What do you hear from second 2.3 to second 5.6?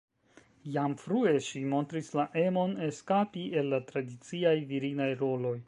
emon eskapi el la tradiciaj virinaj roloj.